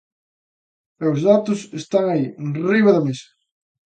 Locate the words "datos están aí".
1.29-2.25